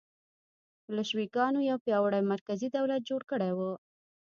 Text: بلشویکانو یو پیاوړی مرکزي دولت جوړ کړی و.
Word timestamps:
بلشویکانو 0.87 1.59
یو 1.69 1.77
پیاوړی 1.85 2.21
مرکزي 2.33 2.67
دولت 2.77 3.01
جوړ 3.09 3.21
کړی 3.31 3.51
و. 3.57 3.59